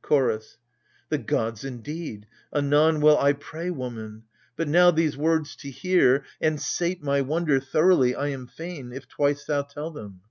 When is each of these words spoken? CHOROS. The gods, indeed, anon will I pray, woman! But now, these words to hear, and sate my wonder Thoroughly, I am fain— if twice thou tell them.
CHOROS. 0.00 0.56
The 1.10 1.18
gods, 1.18 1.62
indeed, 1.62 2.26
anon 2.50 2.98
will 3.02 3.18
I 3.18 3.34
pray, 3.34 3.68
woman! 3.68 4.22
But 4.56 4.68
now, 4.68 4.90
these 4.90 5.18
words 5.18 5.54
to 5.56 5.70
hear, 5.70 6.24
and 6.40 6.58
sate 6.58 7.02
my 7.02 7.20
wonder 7.20 7.60
Thoroughly, 7.60 8.14
I 8.14 8.28
am 8.28 8.46
fain— 8.46 8.90
if 8.94 9.06
twice 9.06 9.44
thou 9.44 9.64
tell 9.64 9.90
them. 9.90 10.22